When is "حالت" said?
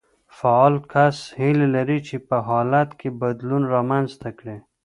2.47-2.89